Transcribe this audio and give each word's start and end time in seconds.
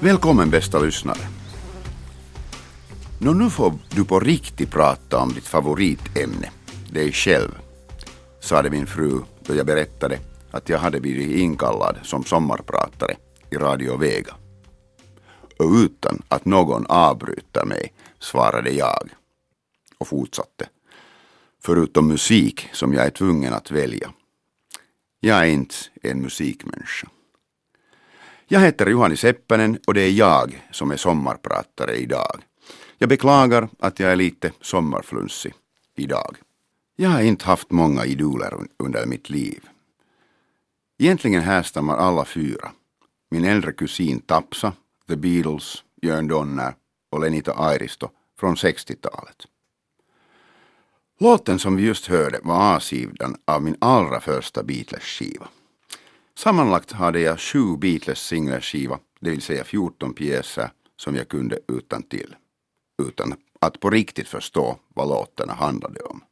Välkommen 0.00 0.50
bästa 0.50 0.78
lyssnare. 0.78 1.18
Nå, 3.18 3.32
nu 3.32 3.50
får 3.50 3.72
du 3.90 4.04
på 4.04 4.20
riktigt 4.20 4.70
prata 4.70 5.18
om 5.18 5.32
ditt 5.32 5.46
favoritämne, 5.46 6.50
dig 6.90 7.12
själv, 7.12 7.50
sade 8.40 8.70
min 8.70 8.86
fru 8.86 9.20
då 9.40 9.54
jag 9.54 9.66
berättade 9.66 10.18
att 10.50 10.68
jag 10.68 10.78
hade 10.78 11.00
blivit 11.00 11.38
inkallad 11.38 11.96
som 12.02 12.24
sommarpratare 12.24 13.16
i 13.50 13.56
Radio 13.56 13.96
Vega. 13.96 14.37
Och 15.58 15.72
utan 15.72 16.22
att 16.28 16.44
någon 16.44 16.86
avbryter 16.86 17.64
mig 17.64 17.92
svarade 18.18 18.70
jag 18.70 19.08
och 19.98 20.08
fortsatte. 20.08 20.68
Förutom 21.62 22.08
musik 22.08 22.68
som 22.72 22.94
jag 22.94 23.06
är 23.06 23.10
tvungen 23.10 23.52
att 23.52 23.70
välja. 23.70 24.12
Jag 25.20 25.38
är 25.38 25.46
inte 25.46 25.74
en 26.02 26.22
musikmänniska. 26.22 27.08
Jag 28.46 28.60
heter 28.60 28.86
Juhani 28.86 29.16
Seppänen 29.16 29.78
och 29.86 29.94
det 29.94 30.02
är 30.02 30.10
jag 30.10 30.66
som 30.70 30.90
är 30.90 30.96
sommarpratare 30.96 31.96
idag. 31.96 32.42
Jag 32.98 33.08
beklagar 33.08 33.68
att 33.78 34.00
jag 34.00 34.12
är 34.12 34.16
lite 34.16 34.52
sommarflunsig 34.60 35.54
idag. 35.96 36.36
Jag 36.96 37.10
har 37.10 37.20
inte 37.22 37.44
haft 37.44 37.70
många 37.70 38.04
idoler 38.04 38.54
under 38.76 39.06
mitt 39.06 39.30
liv. 39.30 39.68
Egentligen 40.98 41.42
härstammar 41.42 41.96
alla 41.96 42.24
fyra. 42.24 42.72
Min 43.30 43.44
äldre 43.44 43.72
kusin 43.72 44.20
Tapsa, 44.20 44.72
The 45.08 45.16
Beatles, 45.16 45.84
Jörn 46.02 46.28
Donner 46.28 46.74
och 47.10 47.20
Lenita 47.20 47.52
Airisto 47.52 48.08
från 48.38 48.54
60-talet. 48.54 49.46
Låten 51.20 51.58
som 51.58 51.76
vi 51.76 51.82
just 51.82 52.06
hörde 52.06 52.40
var 52.42 52.76
A-sidan 52.76 53.36
av 53.44 53.62
min 53.62 53.76
allra 53.78 54.20
första 54.20 54.62
Beatles-skiva. 54.62 55.48
Sammanlagt 56.38 56.92
hade 56.92 57.20
jag 57.20 57.40
sju 57.40 57.76
Beatles 57.76 58.18
singelskiva, 58.18 58.98
det 59.20 59.30
vill 59.30 59.42
säga 59.42 59.64
14 59.64 60.14
pjäser 60.14 60.70
som 60.96 61.16
jag 61.16 61.28
kunde 61.28 61.58
utan 61.68 62.02
till, 62.02 62.36
utan 63.02 63.34
att 63.60 63.80
på 63.80 63.90
riktigt 63.90 64.28
förstå 64.28 64.78
vad 64.88 65.08
låtarna 65.08 65.52
handlade 65.52 66.00
om. 66.00 66.24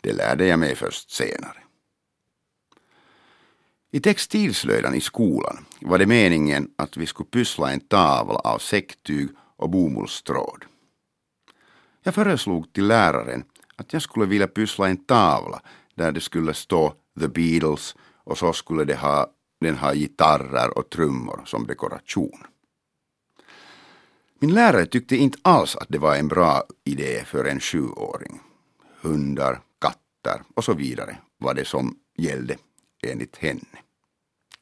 Det 0.00 0.12
lärde 0.12 0.46
jag 0.46 0.58
mig 0.58 0.74
först 0.76 1.10
senare. 1.10 1.61
I 3.94 4.00
textilslöjdan 4.00 4.94
i 4.94 5.00
skolan 5.00 5.64
var 5.80 5.98
det 5.98 6.06
meningen 6.06 6.70
att 6.76 6.96
vi 6.96 7.06
skulle 7.06 7.28
pyssla 7.28 7.72
en 7.72 7.80
tavla 7.80 8.34
av 8.34 8.58
säcktyg 8.58 9.28
och 9.56 9.70
bomullstråd. 9.70 10.64
Jag 12.02 12.14
föreslog 12.14 12.72
till 12.72 12.86
läraren 12.86 13.44
att 13.76 13.92
jag 13.92 14.02
skulle 14.02 14.26
vilja 14.26 14.48
pyssla 14.48 14.88
en 14.88 15.04
tavla 15.04 15.62
där 15.94 16.12
det 16.12 16.20
skulle 16.20 16.54
stå 16.54 16.94
The 17.20 17.28
Beatles 17.28 17.96
och 18.24 18.38
så 18.38 18.52
skulle 18.52 18.84
det 18.84 18.96
ha, 18.96 19.26
den 19.60 19.76
ha 19.76 19.94
gitarrer 19.94 20.78
och 20.78 20.90
trummor 20.90 21.42
som 21.46 21.66
dekoration. 21.66 22.44
Min 24.38 24.54
lärare 24.54 24.86
tyckte 24.86 25.16
inte 25.16 25.38
alls 25.42 25.76
att 25.76 25.88
det 25.88 25.98
var 25.98 26.16
en 26.16 26.28
bra 26.28 26.62
idé 26.84 27.24
för 27.24 27.44
en 27.44 27.60
sjuåring. 27.60 28.40
Hundar, 29.00 29.60
katter 29.80 30.42
och 30.54 30.64
så 30.64 30.74
vidare 30.74 31.16
var 31.38 31.54
det 31.54 31.64
som 31.64 31.96
gällde 32.16 32.56
enligt 33.02 33.36
henne. 33.36 33.78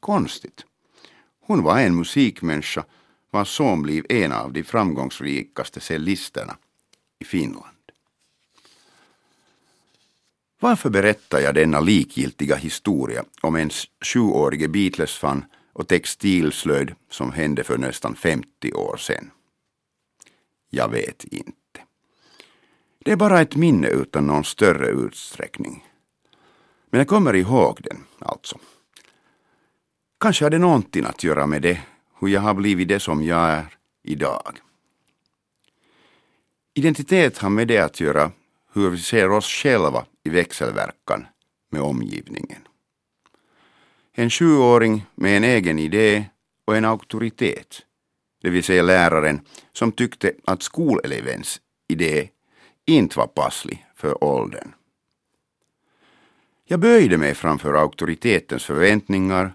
Konstigt. 0.00 0.64
Hon 1.40 1.62
var 1.62 1.80
en 1.80 1.96
musikmänniska 1.96 2.84
vars 3.30 3.48
son 3.48 3.82
blev 3.82 4.06
en 4.08 4.32
av 4.32 4.52
de 4.52 4.62
framgångsrikaste 4.62 5.80
cellisterna 5.80 6.56
i 7.18 7.24
Finland. 7.24 7.66
Varför 10.60 10.90
berättar 10.90 11.40
jag 11.40 11.54
denna 11.54 11.80
likgiltiga 11.80 12.56
historia 12.56 13.24
om 13.40 13.56
en 13.56 13.70
sjuårige 14.04 14.68
Beatles-fan 14.68 15.44
och 15.72 15.88
textilslöjd 15.88 16.94
som 17.10 17.32
hände 17.32 17.64
för 17.64 17.78
nästan 17.78 18.16
50 18.16 18.72
år 18.72 18.96
sedan? 18.96 19.30
Jag 20.70 20.88
vet 20.88 21.24
inte. 21.24 21.80
Det 23.04 23.12
är 23.12 23.16
bara 23.16 23.40
ett 23.40 23.56
minne 23.56 23.88
utan 23.88 24.26
någon 24.26 24.44
större 24.44 24.86
utsträckning. 24.86 25.89
Men 26.90 26.98
jag 26.98 27.08
kommer 27.08 27.36
ihåg 27.36 27.78
den, 27.82 28.04
alltså. 28.18 28.58
Kanske 30.20 30.44
har 30.44 30.50
det 30.50 30.58
någonting 30.58 31.04
att 31.04 31.24
göra 31.24 31.46
med 31.46 31.62
det, 31.62 31.80
hur 32.20 32.28
jag 32.28 32.40
har 32.40 32.54
blivit 32.54 32.88
det 32.88 33.00
som 33.00 33.24
jag 33.24 33.50
är 33.50 33.66
idag. 34.02 34.58
Identitet 36.74 37.38
har 37.38 37.50
med 37.50 37.68
det 37.68 37.78
att 37.78 38.00
göra 38.00 38.32
hur 38.72 38.90
vi 38.90 38.98
ser 38.98 39.30
oss 39.30 39.46
själva 39.46 40.04
i 40.24 40.30
växelverkan 40.30 41.26
med 41.70 41.82
omgivningen. 41.82 42.68
En 44.12 44.30
sjuåring 44.30 45.06
med 45.14 45.36
en 45.36 45.44
egen 45.44 45.78
idé 45.78 46.24
och 46.64 46.76
en 46.76 46.84
auktoritet, 46.84 47.82
det 48.42 48.50
vill 48.50 48.64
säga 48.64 48.82
läraren 48.82 49.40
som 49.72 49.92
tyckte 49.92 50.32
att 50.44 50.62
skolelevens 50.62 51.60
idé 51.88 52.28
inte 52.86 53.18
var 53.18 53.26
passlig 53.26 53.86
för 53.94 54.24
åldern. 54.24 54.72
Jag 56.72 56.80
böjde 56.80 57.18
mig 57.18 57.34
framför 57.34 57.74
auktoritetens 57.74 58.64
förväntningar 58.64 59.54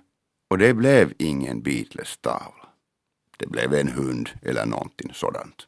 och 0.50 0.58
det 0.58 0.74
blev 0.74 1.14
ingen 1.18 1.62
Beatles-tavla. 1.62 2.70
Det 3.38 3.48
blev 3.48 3.74
en 3.74 3.88
hund 3.88 4.30
eller 4.42 4.66
någonting 4.66 5.14
sådant. 5.14 5.68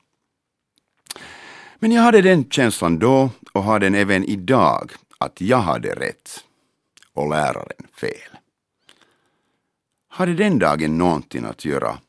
Men 1.79 1.91
jag 1.91 2.01
hade 2.01 2.21
den 2.21 2.49
känslan 2.49 2.99
då 2.99 3.29
och 3.53 3.63
har 3.63 3.79
den 3.79 3.95
även 3.95 4.23
idag 4.23 4.91
att 5.17 5.41
jag 5.41 5.57
hade 5.57 5.95
rätt 5.95 6.43
och 7.13 7.29
läraren 7.29 7.87
fel. 7.91 8.37
Hade 10.07 10.33
den 10.33 10.59
dagen 10.59 10.97
någonting 10.97 11.45
att 11.45 11.65
göra 11.65 11.99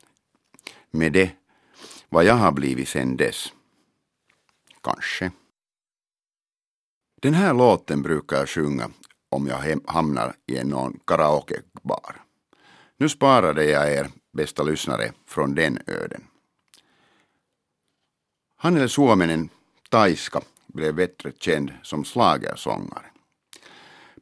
med 0.91 1.12
det 1.12 1.31
vad 2.09 2.25
jag 2.25 2.34
har 2.34 2.53
blivit 2.53 2.88
sedan 2.88 3.16
dess? 3.16 3.53
Kanske. 4.82 5.31
Den 7.21 7.34
här 7.34 7.54
låten 7.54 8.03
brukar 8.03 8.37
jag 8.37 8.48
sjunga 8.48 8.91
om 9.28 9.47
jag 9.47 9.81
hamnar 9.87 10.34
i 10.47 10.65
någon 10.65 11.00
karaokebar. 11.06 12.22
Nu 12.97 13.09
sparade 13.09 13.65
jag 13.65 13.93
er, 13.93 14.09
bästa 14.33 14.62
lyssnare, 14.62 15.12
från 15.27 15.55
den 15.55 15.78
öden. 15.87 16.25
Han 18.56 18.77
eller 18.77 18.89
suomenen 18.89 19.49
Taiska 19.91 20.41
blev 20.66 20.94
bättre 20.94 21.33
känd 21.41 21.72
som 21.83 22.05
slagersångare. 22.05 23.06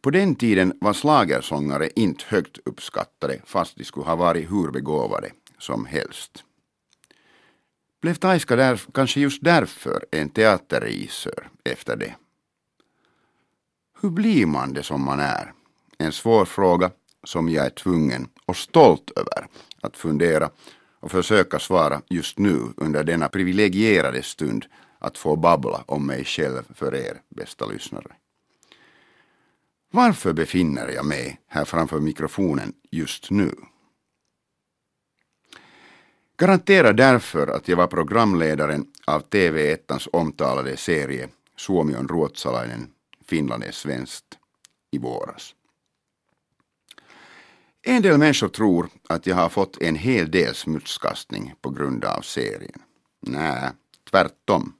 På 0.00 0.10
den 0.10 0.34
tiden 0.34 0.78
var 0.80 0.92
slagersångare 0.92 1.90
inte 1.96 2.24
högt 2.28 2.58
uppskattade 2.64 3.40
fast 3.44 3.76
de 3.76 3.84
skulle 3.84 4.06
ha 4.06 4.16
varit 4.16 4.50
hur 4.50 4.70
begåvade 4.70 5.30
som 5.58 5.86
helst. 5.86 6.44
Blev 8.00 8.14
Taiska 8.14 8.56
där, 8.56 8.80
kanske 8.94 9.20
just 9.20 9.44
därför 9.44 10.06
en 10.10 10.30
teaterregissör 10.30 11.48
efter 11.64 11.96
det? 11.96 12.14
Hur 14.00 14.10
blir 14.10 14.46
man 14.46 14.72
det 14.72 14.82
som 14.82 15.04
man 15.04 15.20
är? 15.20 15.52
En 15.98 16.12
svår 16.12 16.44
fråga 16.44 16.90
som 17.24 17.48
jag 17.48 17.66
är 17.66 17.70
tvungen 17.70 18.28
och 18.46 18.56
stolt 18.56 19.10
över 19.16 19.48
att 19.80 19.96
fundera 19.96 20.50
och 21.00 21.10
försöka 21.10 21.58
svara 21.58 22.02
just 22.08 22.38
nu 22.38 22.60
under 22.76 23.04
denna 23.04 23.28
privilegierade 23.28 24.22
stund 24.22 24.66
att 24.98 25.18
få 25.18 25.36
babbla 25.36 25.84
om 25.86 26.06
mig 26.06 26.24
själv 26.24 26.62
för 26.74 26.94
er, 26.94 27.20
bästa 27.28 27.66
lyssnare. 27.66 28.12
Varför 29.90 30.32
befinner 30.32 30.88
jag 30.88 31.06
mig 31.06 31.40
här 31.46 31.64
framför 31.64 32.00
mikrofonen 32.00 32.72
just 32.90 33.30
nu? 33.30 33.54
Garantera 36.36 36.92
därför 36.92 37.46
att 37.46 37.68
jag 37.68 37.76
var 37.76 37.86
programledaren 37.86 38.86
av 39.06 39.22
TV1ans 39.22 40.08
omtalade 40.12 40.76
serie 40.76 41.28
Suomi 41.56 41.96
on 41.96 42.08
ruotsalainen, 42.08 42.90
Finland 43.28 43.64
är 43.64 43.72
svenskt 43.72 44.38
i 44.90 44.98
våras. 44.98 45.54
En 47.82 48.02
del 48.02 48.18
människor 48.18 48.48
tror 48.48 48.88
att 49.08 49.26
jag 49.26 49.36
har 49.36 49.48
fått 49.48 49.82
en 49.82 49.96
hel 49.96 50.30
del 50.30 50.54
smutskastning 50.54 51.54
på 51.60 51.70
grund 51.70 52.04
av 52.04 52.20
serien. 52.20 52.82
Nej, 53.20 53.70
tvärtom. 54.10 54.72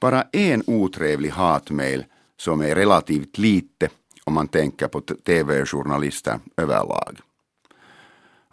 Bara 0.00 0.22
en 0.22 0.62
otrevlig 0.66 1.30
hatmail 1.30 2.04
som 2.36 2.60
är 2.60 2.74
relativt 2.74 3.38
lite 3.38 3.88
om 4.24 4.34
man 4.34 4.48
tänker 4.48 4.88
på 4.88 5.00
tv-journalister 5.00 6.40
överlag. 6.56 7.20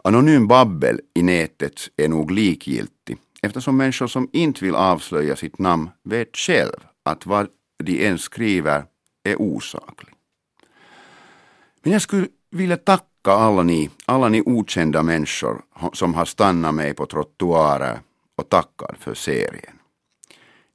Anonym 0.04 0.48
babbel 0.48 1.02
i 1.14 1.24
nätet 1.24 1.90
är 1.96 2.08
nog 2.08 2.32
likgiltig 2.32 3.18
eftersom 3.42 3.78
människor 3.78 4.08
som 4.08 4.30
inte 4.34 4.66
vill 4.66 4.76
avslöja 4.76 5.36
sitt 5.36 5.60
namn 5.60 5.90
vet 6.04 6.38
själv 6.38 6.80
att 7.04 7.26
vad 7.26 7.48
de 7.84 8.08
än 8.08 8.18
skriver 8.18 8.86
är 9.26 9.42
osaklig. 9.42 10.14
Men 11.84 11.94
jag 11.94 12.02
skulle 12.02 12.28
vilja 12.50 12.78
tacka 12.78 13.32
alla 13.32 13.64
ni, 13.64 13.90
alla 14.06 14.30
ni 14.30 14.44
okända 14.46 15.04
människor 15.04 15.62
som 15.94 16.14
har 16.14 16.26
stannat 16.26 16.76
mig 16.76 16.94
på 16.94 17.06
trottoarer 17.06 18.00
och 18.36 18.50
tackat 18.50 18.98
för 19.00 19.14
serien. 19.14 19.80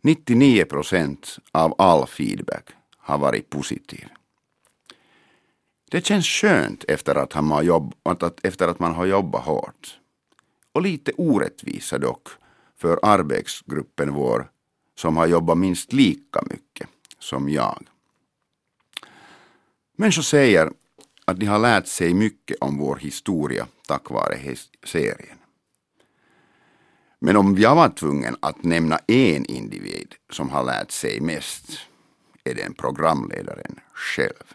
99 0.03 0.65
procent 0.65 1.39
av 1.53 1.75
all 1.79 2.07
feedback 2.07 2.71
har 2.97 3.19
varit 3.19 3.51
positiv. 3.51 4.09
Det 5.91 6.07
känns 6.07 6.27
skönt 6.27 6.85
efter 6.85 7.15
att, 7.15 7.35
man 7.35 7.51
har 7.51 7.63
jobb, 7.63 7.95
efter 8.43 8.69
att 8.69 8.79
man 8.79 8.95
har 8.95 9.07
jobbat 9.07 9.45
hårt. 9.45 9.99
Och 10.73 10.83
lite 10.83 11.13
orättvisa 11.13 11.99
dock 11.99 12.29
för 12.77 12.99
arbetsgruppen 13.03 14.13
vår 14.13 14.51
som 14.95 15.17
har 15.17 15.27
jobbat 15.27 15.59
minst 15.59 15.93
lika 15.93 16.43
mycket 16.51 16.89
som 17.19 17.49
jag. 17.49 17.90
Människor 20.01 20.23
säger 20.23 20.73
att 21.25 21.41
de 21.41 21.47
har 21.47 21.59
lärt 21.59 21.87
sig 21.87 22.15
mycket 22.15 22.57
om 22.61 22.79
vår 22.79 22.97
historia 22.97 23.67
tack 23.87 24.11
vare 24.11 24.57
serien. 24.85 25.39
Men 27.19 27.37
om 27.37 27.57
jag 27.59 27.75
var 27.75 27.89
tvungen 27.89 28.37
att 28.41 28.65
nämna 28.65 28.99
en 29.07 29.45
individ 29.45 30.15
som 30.31 30.51
har 30.51 30.65
lärt 30.65 30.91
sig 30.91 31.21
mest 31.21 31.79
är 32.45 32.55
den 32.55 32.75
programledaren 32.75 33.81
själv. 33.93 34.55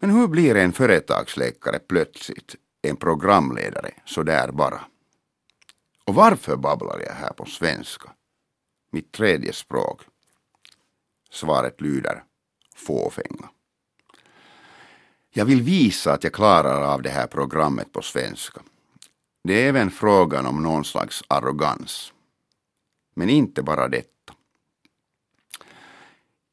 Men 0.00 0.10
hur 0.10 0.28
blir 0.28 0.56
en 0.56 0.72
företagsläkare 0.72 1.78
plötsligt 1.78 2.56
en 2.82 2.96
programledare 2.96 3.90
så 4.04 4.22
där 4.22 4.52
bara? 4.52 4.80
Och 6.04 6.14
varför 6.14 6.56
babblar 6.56 7.00
jag 7.06 7.14
här 7.14 7.32
på 7.32 7.44
svenska? 7.44 8.12
Mitt 8.92 9.12
tredje 9.12 9.52
språk. 9.52 10.00
Svaret 11.30 11.80
lyder 11.80 12.24
fåfänga. 12.80 13.48
Jag 15.30 15.44
vill 15.44 15.62
visa 15.62 16.12
att 16.12 16.24
jag 16.24 16.32
klarar 16.32 16.82
av 16.82 17.02
det 17.02 17.10
här 17.10 17.26
programmet 17.26 17.92
på 17.92 18.02
svenska. 18.02 18.60
Det 19.44 19.64
är 19.64 19.68
även 19.68 19.90
frågan 19.90 20.46
om 20.46 20.62
någon 20.62 20.84
slags 20.84 21.22
arrogans. 21.28 22.12
Men 23.14 23.28
inte 23.28 23.62
bara 23.62 23.88
detta. 23.88 24.34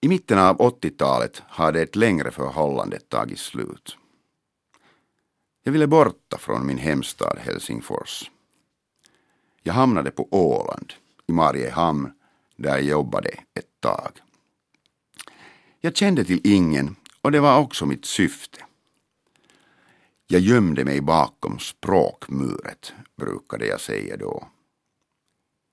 I 0.02 0.08
mitten 0.08 0.40
av 0.40 0.58
80-talet 0.58 1.44
hade 1.48 1.82
ett 1.82 1.96
längre 1.96 2.32
förhållande 2.32 3.00
tagit 3.00 3.40
slut. 3.40 3.98
Jag 5.64 5.72
ville 5.72 5.88
borta 5.88 6.38
från 6.38 6.68
min 6.68 6.78
hemstad 6.78 7.38
Helsingfors. 7.40 8.32
Jag 9.64 9.74
hamnade 9.74 10.12
på 10.12 10.28
Åland, 10.32 10.94
i 11.28 11.32
Mariehamn, 11.32 12.12
där 12.56 12.70
jag 12.70 12.84
jobbade 12.84 13.30
ett 13.30 13.80
tag. 13.80 14.12
Jag 15.82 15.96
kände 15.96 16.24
till 16.24 16.42
ingen 16.44 16.96
och 17.22 17.32
det 17.32 17.40
var 17.40 17.60
också 17.60 17.86
mitt 17.86 18.06
syfte. 18.06 18.60
Jag 20.28 20.42
gömde 20.42 20.86
mig 20.86 21.02
bakom 21.02 21.60
språkmuret, 21.60 22.94
brukade 23.16 23.66
jag 23.66 23.82
säga 23.82 24.18
då. 24.18 24.48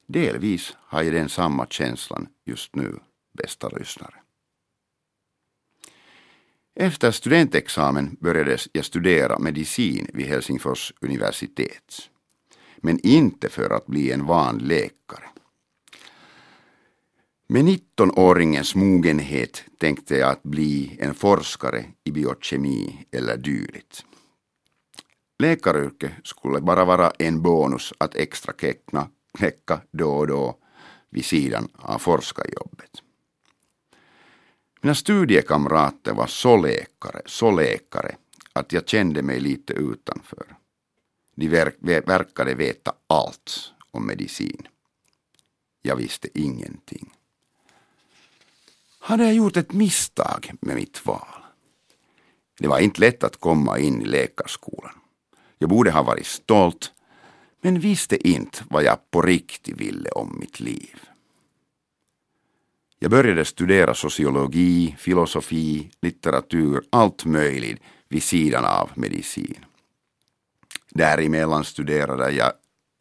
Delvis 0.06 0.76
har 0.80 1.02
jag 1.02 1.14
den 1.14 1.28
samma 1.28 1.66
känslan 1.66 2.28
just 2.44 2.74
nu, 2.74 3.00
bästa 3.32 3.68
lyssnare. 3.68 4.14
Efter 6.74 7.10
studentexamen 7.10 8.16
började 8.20 8.58
jag 8.72 8.84
studera 8.84 9.38
medicin 9.38 10.10
vid 10.12 10.26
Helsingfors 10.26 10.92
universitet. 11.00 12.10
Men 12.76 13.00
inte 13.06 13.48
för 13.48 13.70
att 13.70 13.86
bli 13.86 14.12
en 14.12 14.26
van 14.26 14.58
läkare. 14.58 15.28
Med 17.46 17.64
19-åringens 17.64 18.74
mogenhet 18.74 19.64
tänkte 19.78 20.16
jag 20.16 20.30
att 20.30 20.42
bli 20.42 20.96
en 21.00 21.14
forskare 21.14 21.84
i 22.04 22.10
biokemi 22.10 23.06
eller 23.12 23.36
dylikt. 23.36 24.04
Läkaryrket 25.38 26.12
skulle 26.22 26.60
bara 26.60 26.84
vara 26.84 27.10
en 27.18 27.42
bonus 27.42 27.92
att 27.98 28.14
extra 28.14 28.52
knäcka, 28.52 29.08
knäcka 29.38 29.80
då 29.90 30.10
och 30.10 30.26
då 30.26 30.58
vid 31.10 31.24
sidan 31.24 31.68
av 31.74 31.98
forskarjobbet. 31.98 33.02
Mina 34.80 34.94
studiekamrater 34.94 36.14
var 36.14 36.26
så 36.26 36.56
läkare, 36.56 37.20
så 37.26 37.50
läkare 37.50 38.16
att 38.52 38.72
jag 38.72 38.88
kände 38.88 39.22
mig 39.22 39.40
lite 39.40 39.72
utanför. 39.72 40.56
De 41.34 41.48
verkade 42.00 42.54
veta 42.54 42.94
allt 43.06 43.72
om 43.90 44.06
medicin. 44.06 44.68
Jag 45.82 45.96
visste 45.96 46.38
ingenting. 46.38 47.14
Hade 49.06 49.24
jag 49.24 49.34
gjort 49.34 49.56
ett 49.56 49.72
misstag 49.72 50.52
med 50.60 50.76
mitt 50.76 51.06
val? 51.06 51.44
Det 52.58 52.68
var 52.68 52.78
inte 52.78 53.00
lätt 53.00 53.24
att 53.24 53.40
komma 53.40 53.78
in 53.78 54.02
i 54.02 54.04
läkarskolan. 54.04 54.92
Jag 55.58 55.70
borde 55.70 55.90
ha 55.90 56.02
varit 56.02 56.26
stolt, 56.26 56.92
men 57.60 57.80
visste 57.80 58.28
inte 58.28 58.64
vad 58.70 58.84
jag 58.84 59.10
på 59.10 59.22
riktigt 59.22 59.80
ville 59.80 60.10
om 60.10 60.36
mitt 60.40 60.60
liv. 60.60 61.00
Jag 62.98 63.10
började 63.10 63.44
studera 63.44 63.94
sociologi, 63.94 64.96
filosofi, 64.98 65.90
litteratur, 66.02 66.82
allt 66.90 67.24
möjligt 67.24 67.82
vid 68.08 68.22
sidan 68.22 68.64
av 68.64 68.90
medicin. 68.94 69.64
Däremellan 70.90 71.64
studerade 71.64 72.30
jag, 72.30 72.52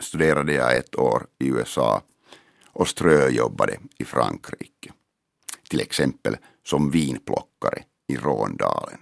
studerade 0.02 0.54
jag 0.54 0.78
ett 0.78 0.96
år 0.96 1.28
i 1.40 1.48
USA 1.48 2.02
och 2.68 2.88
ströjobbade 2.88 3.78
i 3.98 4.06
Frankrike. 4.06 4.94
Till 5.74 5.82
exempel 5.82 6.38
som 6.66 6.92
vinplockare 6.92 7.84
i 8.08 8.18
Råndalen. 8.18 8.98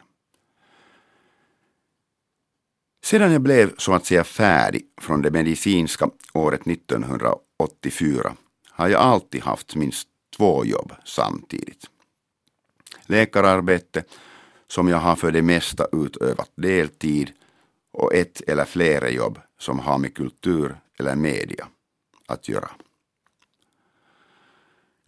Sedan 3.03 3.31
jag 3.31 3.41
blev 3.41 3.75
så 3.77 3.93
att 3.93 4.05
säga 4.05 4.23
färdig 4.23 4.85
från 5.01 5.21
det 5.21 5.31
medicinska 5.31 6.09
året 6.33 6.67
1984 6.67 8.35
har 8.69 8.87
jag 8.87 9.01
alltid 9.01 9.41
haft 9.41 9.75
minst 9.75 10.07
två 10.37 10.65
jobb 10.65 10.93
samtidigt. 11.05 11.89
Läkararbete 13.05 14.03
som 14.67 14.87
jag 14.87 14.97
har 14.97 15.15
för 15.15 15.31
det 15.31 15.41
mesta 15.41 15.87
utövat 15.91 16.51
deltid 16.55 17.31
och 17.91 18.13
ett 18.13 18.41
eller 18.41 18.65
flera 18.65 19.09
jobb 19.09 19.39
som 19.59 19.79
har 19.79 19.97
med 19.97 20.15
kultur 20.15 20.77
eller 20.99 21.15
media 21.15 21.67
att 22.27 22.49
göra. 22.49 22.69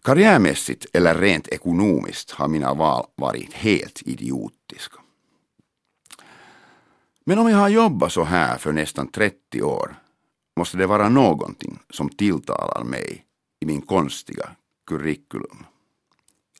Karriärmässigt 0.03 0.85
eller 0.93 1.15
rent 1.15 1.47
ekonomiskt 1.47 2.31
har 2.31 2.47
mina 2.47 2.73
val 2.73 3.05
varit 3.15 3.53
helt 3.53 4.01
idiotiska. 4.05 4.97
Men 7.25 7.39
om 7.39 7.49
jag 7.49 7.57
har 7.57 7.69
jobbat 7.69 8.11
så 8.11 8.23
här 8.23 8.57
för 8.57 8.71
nästan 8.71 9.07
30 9.07 9.61
år 9.61 9.95
måste 10.57 10.77
det 10.77 10.87
vara 10.87 11.09
någonting 11.09 11.79
som 11.89 12.09
tilltalar 12.09 12.83
mig 12.83 13.25
i 13.59 13.65
min 13.65 13.81
konstiga 13.81 14.49
curriculum. 14.87 15.65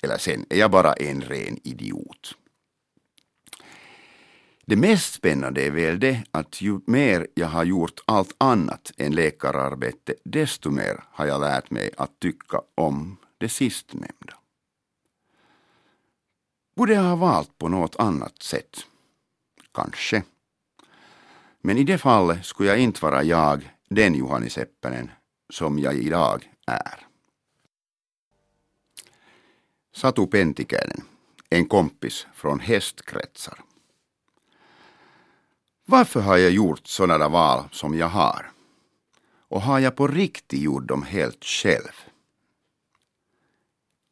Eller 0.04 0.18
sen 0.18 0.46
är 0.50 0.60
jag 0.60 0.72
bara 0.72 0.94
en 0.94 1.22
ren 1.22 1.60
idiot. 1.64 2.36
Det 4.66 4.76
mest 4.76 5.14
spännande 5.14 5.62
är 5.62 5.72
väl 5.72 6.00
det 6.00 6.24
att 6.32 6.62
ju 6.62 6.80
mer 6.86 7.28
jag 7.34 7.48
har 7.48 7.64
gjort 7.64 8.00
allt 8.06 8.36
annat 8.38 8.92
än 8.98 9.16
läkararbete, 9.16 10.16
desto 10.24 10.70
mer 10.70 11.04
har 11.12 11.26
jag 11.26 11.42
lärt 11.42 11.72
mig 11.72 11.90
att 11.98 12.20
tycka 12.20 12.62
om 12.76 13.18
det 13.38 13.50
sistnämnda. 13.50 14.38
Borde 16.76 16.94
jag 16.94 17.02
ha 17.04 17.16
valt 17.16 17.58
på 17.58 17.68
något 17.68 17.96
annat 17.96 18.44
sätt? 18.44 18.86
Kanske. 19.74 20.24
Men 21.62 21.78
i 21.78 21.84
det 21.84 21.98
fallet 21.98 22.46
skulle 22.46 22.70
jag 22.70 22.80
inte 22.80 23.06
vara 23.06 23.24
jag, 23.24 23.74
den 23.90 24.16
Johannes 24.16 24.54
Seppänen, 24.54 25.12
som 25.50 25.80
jag 25.80 25.96
idag 25.96 26.50
är. 26.68 27.08
Satu 29.96 30.28
Pentikäinen, 30.28 31.02
en 31.50 31.66
kompis 31.66 32.28
från 32.34 32.60
hästkretsar. 32.60 33.60
Varför 35.86 36.22
har 36.22 36.38
jag 36.38 36.52
gjort 36.52 36.88
sådana 36.88 37.30
val 37.30 37.64
som 37.72 37.98
jag 37.98 38.08
har? 38.08 38.52
Och 39.48 39.62
har 39.62 39.80
jag 39.80 39.96
på 39.96 40.08
riktigt 40.08 40.62
gjort 40.62 40.88
dem 40.88 41.04
helt 41.04 41.46
själv? 41.46 42.13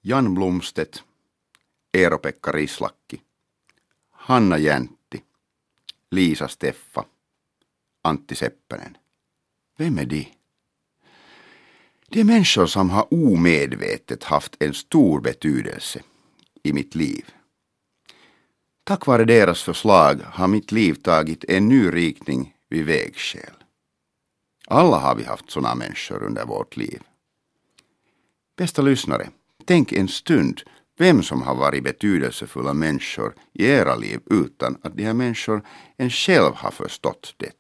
Jan 0.04 0.34
Blomstedt, 0.34 1.04
Eero-Pekka 1.98 2.52
Rislakki, 2.52 3.22
Hanna 4.12 4.58
Jäntti, 4.58 5.24
Liisa 6.12 6.48
Steffa, 6.48 7.06
Antti 8.04 8.36
Seppänen. 8.36 8.98
Vem 9.78 9.98
är 9.98 10.06
de? 10.06 10.28
Det 12.10 12.20
är 12.20 12.24
människor 12.24 12.66
som 12.66 12.90
har 12.90 13.14
omedvetet 13.14 14.24
haft 14.24 14.56
en 14.60 14.74
stor 14.74 15.22
betydelse 15.22 16.02
i 16.64 16.74
mitt 16.74 16.96
liv. 16.96 17.34
Tack 18.84 19.06
vare 19.06 19.26
deras 19.26 19.64
förslag 19.64 20.22
har 20.26 20.48
mitt 20.48 20.72
liv 20.72 20.94
tagit 20.94 21.44
en 21.44 21.70
ny 21.70 21.92
riktning 21.92 22.56
vid 22.70 22.86
vägskäl. 22.86 23.54
Alla 24.68 24.98
har 24.98 25.16
vi 25.16 25.24
haft 25.24 25.52
sådana 25.52 25.76
människor 25.76 26.24
under 26.24 26.46
vårt 26.46 26.78
liv. 26.78 27.02
Bästa 28.56 28.82
lyssnare, 28.82 29.30
tänk 29.66 29.92
en 29.92 30.08
stund 30.08 30.62
vem 30.98 31.24
som 31.24 31.42
har 31.42 31.56
varit 31.56 31.84
betydelsefulla 31.84 32.74
människor 32.74 33.34
i 33.54 33.66
era 33.66 33.96
liv 33.96 34.20
utan 34.26 34.78
att 34.84 34.98
de 34.98 35.04
här 35.04 35.14
människor 35.14 35.62
en 35.98 36.10
själv 36.10 36.54
har 36.56 36.72
förstått 36.72 37.34
detta. 37.38 37.56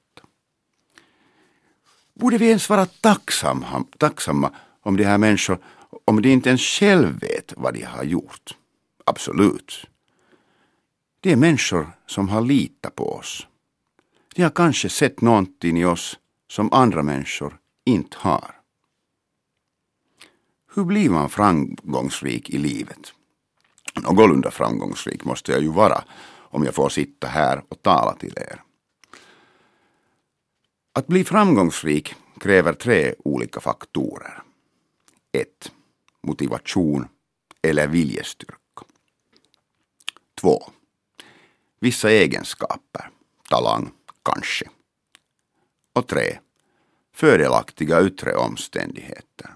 Borde 2.13 2.37
vi 2.37 2.49
ens 2.49 2.69
vara 2.69 2.85
tacksamma, 2.85 3.85
tacksamma 3.97 4.51
om 4.81 4.97
de 4.97 5.03
här 5.03 5.17
människor, 5.17 5.57
om 6.05 6.21
de 6.21 6.29
inte 6.29 6.49
ens 6.49 6.61
själv 6.61 7.19
vet 7.19 7.53
vad 7.57 7.73
de 7.73 7.83
har 7.83 8.03
gjort? 8.03 8.55
Absolut. 9.05 9.85
Det 11.19 11.31
är 11.31 11.35
människor 11.35 11.91
som 12.07 12.29
har 12.29 12.41
litat 12.41 12.95
på 12.95 13.15
oss. 13.15 13.47
De 14.35 14.43
har 14.43 14.49
kanske 14.49 14.89
sett 14.89 15.21
någonting 15.21 15.77
i 15.79 15.85
oss 15.85 16.19
som 16.51 16.73
andra 16.73 17.03
människor 17.03 17.57
inte 17.85 18.17
har. 18.19 18.60
Hur 20.73 20.83
blir 20.83 21.09
man 21.09 21.29
framgångsrik 21.29 22.49
i 22.49 22.57
livet? 22.57 23.13
Någorlunda 23.95 24.51
framgångsrik 24.51 25.25
måste 25.25 25.51
jag 25.51 25.61
ju 25.61 25.69
vara 25.71 26.03
om 26.39 26.63
jag 26.63 26.75
får 26.75 26.89
sitta 26.89 27.27
här 27.27 27.63
och 27.69 27.81
tala 27.81 28.15
till 28.15 28.33
er. 28.37 28.61
Att 30.93 31.07
bli 31.07 31.23
framgångsrik 31.23 32.15
kräver 32.39 32.73
tre 32.73 33.15
olika 33.19 33.59
faktorer. 33.59 34.43
1. 35.31 35.71
Motivation 36.23 37.07
eller 37.61 37.87
viljestyrka. 37.87 38.85
2. 40.41 40.71
Vissa 41.79 42.11
egenskaper, 42.11 43.09
talang 43.49 43.91
kanske. 44.23 44.69
Och 45.93 46.07
3. 46.07 46.39
Fördelaktiga 47.13 48.01
yttre 48.05 48.35
omständigheter. 48.35 49.55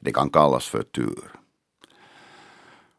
Det 0.00 0.12
kan 0.12 0.30
kallas 0.30 0.68
för 0.68 0.82
tur. 0.82 1.32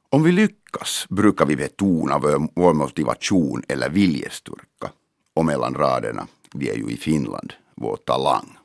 Om 0.09 0.23
vi 0.23 0.31
lyckas 0.31 1.05
brukar 1.09 1.45
vi 1.45 1.55
betona 1.55 2.19
vår 2.55 2.73
motivation 2.73 3.63
eller 3.67 3.89
viljestyrka 3.89 4.91
och 5.33 5.45
mellan 5.45 5.75
raderna, 5.75 6.27
vi 6.53 6.69
är 6.69 6.75
ju 6.75 6.89
i 6.89 6.97
Finland, 6.97 7.53
vår 7.75 7.97
talang. 7.97 8.57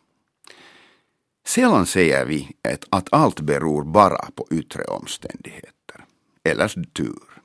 Sällan 1.47 1.87
säger 1.87 2.27
vi 2.27 2.57
att 2.91 3.09
allt 3.11 3.41
beror 3.41 3.85
bara 3.85 4.29
på 4.35 4.47
yttre 4.51 4.85
omständigheter 4.85 6.05
eller 6.45 6.69
tur. 6.93 7.43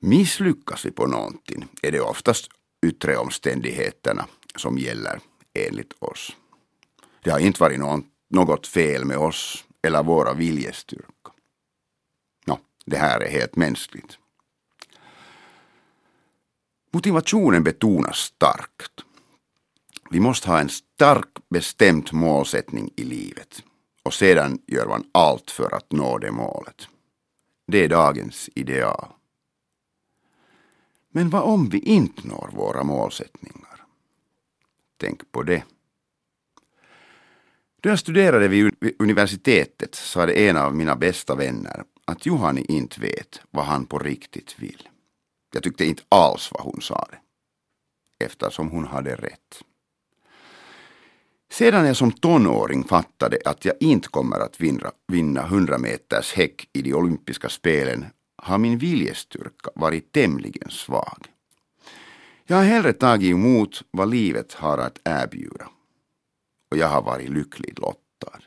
Misslyckas 0.00 0.86
vi 0.86 0.90
på 0.90 1.06
någonting 1.06 1.68
är 1.82 1.92
det 1.92 2.00
oftast 2.00 2.48
yttre 2.86 3.16
omständigheterna 3.16 4.26
som 4.56 4.78
gäller 4.78 5.20
enligt 5.54 5.92
oss. 5.98 6.36
Det 7.22 7.30
har 7.30 7.38
inte 7.38 7.60
varit 7.60 7.78
någonting 7.78 8.10
något 8.28 8.66
fel 8.66 9.04
med 9.04 9.18
oss 9.18 9.64
eller 9.82 10.02
våra 10.02 10.34
viljestyrka. 10.34 11.32
Nå, 12.46 12.58
det 12.84 12.96
här 12.96 13.20
är 13.20 13.30
helt 13.30 13.56
mänskligt. 13.56 14.18
Motivationen 16.92 17.64
betonas 17.64 18.16
starkt. 18.16 19.04
Vi 20.10 20.20
måste 20.20 20.48
ha 20.48 20.60
en 20.60 20.68
stark 20.68 21.28
bestämd 21.48 22.12
målsättning 22.12 22.90
i 22.96 23.04
livet 23.04 23.62
och 24.02 24.14
sedan 24.14 24.58
gör 24.66 24.86
man 24.86 25.04
allt 25.12 25.50
för 25.50 25.74
att 25.74 25.92
nå 25.92 26.18
det 26.18 26.32
målet. 26.32 26.88
Det 27.66 27.84
är 27.84 27.88
dagens 27.88 28.50
ideal. 28.54 29.08
Men 31.08 31.30
vad 31.30 31.42
om 31.42 31.68
vi 31.68 31.78
inte 31.78 32.28
når 32.28 32.50
våra 32.52 32.84
målsättningar? 32.84 33.84
Tänk 34.96 35.32
på 35.32 35.42
det. 35.42 35.64
Då 37.86 37.90
jag 37.90 37.98
studerade 37.98 38.48
vid 38.48 38.74
universitetet 38.98 39.94
sa 39.94 40.26
det 40.26 40.48
en 40.48 40.56
av 40.56 40.74
mina 40.74 40.96
bästa 40.96 41.34
vänner 41.34 41.84
att 42.04 42.26
Juhani 42.26 42.64
inte 42.68 43.00
vet 43.00 43.40
vad 43.50 43.64
han 43.64 43.86
på 43.86 43.98
riktigt 43.98 44.54
vill. 44.58 44.88
Jag 45.54 45.62
tyckte 45.62 45.84
inte 45.84 46.02
alls 46.08 46.50
vad 46.52 46.62
hon 46.62 46.80
sa 46.80 47.08
det. 47.10 47.18
Eftersom 48.24 48.70
hon 48.70 48.86
hade 48.86 49.14
rätt. 49.14 49.62
Sedan 51.52 51.86
jag 51.86 51.96
som 51.96 52.12
tonåring 52.12 52.84
fattade 52.84 53.38
att 53.44 53.64
jag 53.64 53.74
inte 53.80 54.08
kommer 54.08 54.40
att 54.40 54.60
vinna, 54.60 54.90
vinna 55.08 55.42
100 55.42 55.78
meters 55.78 56.34
häck 56.34 56.68
i 56.72 56.82
de 56.82 56.94
olympiska 56.94 57.48
spelen 57.48 58.06
har 58.36 58.58
min 58.58 58.78
viljestyrka 58.78 59.70
varit 59.74 60.12
tämligen 60.12 60.70
svag. 60.70 61.26
Jag 62.44 62.56
har 62.56 62.64
hellre 62.64 62.92
tagit 62.92 63.30
emot 63.30 63.82
vad 63.90 64.10
livet 64.10 64.52
har 64.52 64.78
att 64.78 64.98
erbjuda. 65.04 65.68
Och 66.70 66.76
jag 66.76 66.88
har 66.88 67.02
varit 67.02 67.30
lyckligt 67.30 67.78
lottad. 67.78 68.40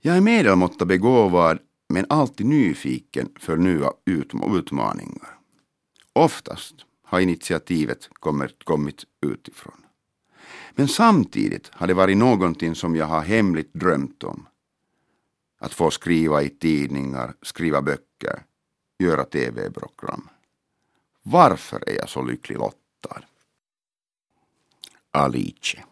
Jag 0.00 0.16
är 0.16 0.20
medelmåtta 0.20 0.84
begåvad 0.84 1.58
men 1.88 2.06
alltid 2.08 2.46
nyfiken 2.46 3.28
för 3.40 3.56
nya 3.56 3.92
utmaningar. 4.04 5.38
Oftast 6.12 6.74
har 7.02 7.20
initiativet 7.20 8.08
kommit, 8.12 8.64
kommit 8.64 9.04
utifrån. 9.26 9.84
Men 10.70 10.88
samtidigt 10.88 11.70
har 11.72 11.86
det 11.86 11.94
varit 11.94 12.16
någonting 12.16 12.74
som 12.74 12.96
jag 12.96 13.06
har 13.06 13.20
hemligt 13.20 13.74
drömt 13.74 14.24
om. 14.24 14.48
Att 15.58 15.74
få 15.74 15.90
skriva 15.90 16.42
i 16.42 16.48
tidningar, 16.48 17.34
skriva 17.42 17.82
böcker, 17.82 18.42
göra 18.98 19.24
tv-program. 19.24 20.28
Varför 21.22 21.88
är 21.88 21.96
jag 21.96 22.08
så 22.08 22.22
lycklig 22.22 22.58
lottad? 22.58 23.22
Alice. 25.10 25.84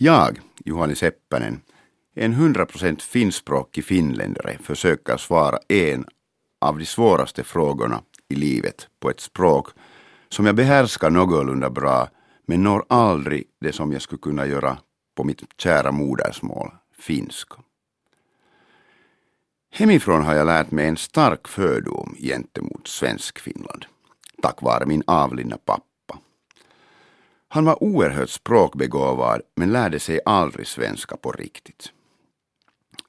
Jag, 0.00 0.40
Juhani 0.64 0.94
Seppänen, 0.94 1.60
en 2.14 2.34
100% 2.34 3.02
finskspråkig 3.02 3.84
finländare 3.84 4.58
försöker 4.62 5.16
svara 5.16 5.58
en 5.68 6.04
av 6.60 6.78
de 6.78 6.86
svåraste 6.86 7.44
frågorna 7.44 8.02
i 8.28 8.34
livet 8.34 8.88
på 9.00 9.10
ett 9.10 9.20
språk 9.20 9.68
som 10.28 10.46
jag 10.46 10.54
behärskar 10.54 11.10
någorlunda 11.10 11.70
bra 11.70 12.08
men 12.46 12.62
når 12.62 12.84
aldrig 12.88 13.44
det 13.60 13.72
som 13.72 13.92
jag 13.92 14.02
skulle 14.02 14.18
kunna 14.18 14.46
göra 14.46 14.78
på 15.16 15.24
mitt 15.24 15.42
kära 15.60 15.92
modersmål, 15.92 16.70
finska. 16.98 17.56
Hemifrån 19.72 20.22
har 20.22 20.34
jag 20.34 20.46
lärt 20.46 20.70
mig 20.70 20.86
en 20.86 20.96
stark 20.96 21.48
fördom 21.48 22.16
gentemot 22.18 22.88
svensk 22.88 23.38
Finland, 23.38 23.86
tack 24.42 24.62
vare 24.62 24.86
min 24.86 25.02
avlidna 25.06 25.58
pappa. 25.64 25.87
Han 27.48 27.64
var 27.64 27.82
oerhört 27.82 28.30
språkbegåvad 28.30 29.40
men 29.56 29.72
lärde 29.72 30.00
sig 30.00 30.20
aldrig 30.24 30.66
svenska 30.66 31.16
på 31.16 31.32
riktigt. 31.32 31.92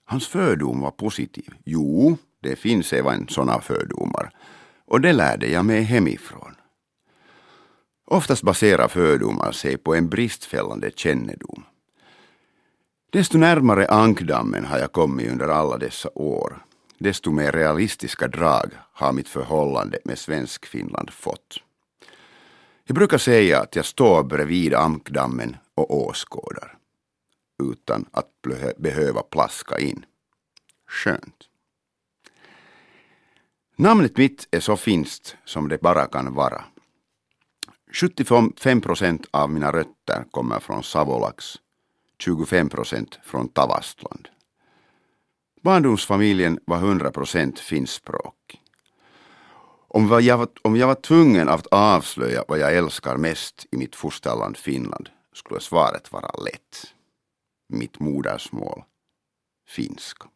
Hans 0.06 0.28
fördom 0.28 0.82
var 0.82 0.92
positiv. 0.92 1.54
Jo, 1.66 2.18
det 2.40 2.56
finns 2.56 2.94
även 2.94 3.28
sådana 3.28 3.62
fördomar. 3.62 4.32
Och 4.86 5.02
det 5.02 5.14
lärde 5.14 5.48
jag 5.48 5.66
mig 5.66 5.82
hemifrån. 5.82 6.56
Oftast 8.06 8.44
baserar 8.44 8.88
fördomar 8.88 9.52
sig 9.52 9.78
på 9.78 9.96
en 9.96 10.10
bristfällande 10.10 10.92
kännedom. 10.96 11.64
Desto 13.12 13.38
närmare 13.38 13.88
ankdammen 13.88 14.66
har 14.66 14.80
jag 14.80 14.92
kommit 14.92 15.32
under 15.32 15.48
alla 15.48 15.78
dessa 15.78 16.10
år, 16.16 16.66
desto 16.98 17.32
mer 17.32 17.52
realistiska 17.52 18.28
drag 18.28 18.72
har 18.94 19.14
mitt 19.14 19.30
förhållande 19.30 20.00
med 20.06 20.18
Svensk-Finland 20.18 21.10
fått. 21.10 21.58
Jag 22.90 22.96
brukar 22.96 23.18
säga 23.18 23.60
att 23.60 23.76
jag 23.76 23.86
står 23.86 24.24
bredvid 24.24 24.74
ankdammen 24.74 25.58
och 25.76 26.08
åskådar, 26.08 26.78
utan 27.64 28.06
att 28.12 28.28
behöva 28.78 29.22
plaska 29.22 29.80
in. 29.80 30.06
Skönt. 30.88 31.50
Namnet 33.76 34.18
mitt 34.18 34.48
är 34.52 34.60
så 34.60 34.78
finskt 34.78 35.36
som 35.46 35.68
det 35.68 35.82
bara 35.82 36.06
kan 36.06 36.34
vara. 36.34 36.66
75 37.94 38.82
procent 38.82 39.28
av 39.32 39.50
mina 39.50 39.72
rötter 39.72 40.24
kommer 40.32 40.60
från 40.60 40.84
Savolax, 40.84 41.46
25 42.20 42.70
procent 42.70 43.20
från 43.24 43.48
Tavastland. 43.48 44.28
Barndomsfamiljen 45.62 46.60
var 46.66 46.78
100 46.78 47.12
procent 47.12 47.60
finskspråkig. 47.60 48.62
Om 49.92 50.22
jag, 50.22 50.38
var, 50.38 50.48
om 50.62 50.76
jag 50.76 50.88
var 50.88 50.96
tvungen 50.96 51.50
att 51.50 51.68
avslöja 51.68 52.44
vad 52.48 52.60
jag 52.60 52.76
älskar 52.76 53.18
mest 53.18 53.66
i 53.72 53.78
mitt 53.78 53.96
fosterland 53.96 54.58
Finland 54.58 55.10
skulle 55.34 55.60
svaret 55.60 56.12
vara 56.12 56.32
lätt. 56.44 56.94
Mitt 57.74 58.00
modersmål, 58.00 58.84
finska. 59.68 60.28